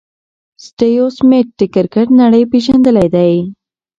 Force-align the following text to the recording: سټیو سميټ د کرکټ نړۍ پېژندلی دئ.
سټیو 0.65 1.05
سميټ 1.17 1.47
د 1.59 1.61
کرکټ 1.73 2.07
نړۍ 2.21 2.43
پېژندلی 2.51 3.07
دئ. 3.15 3.33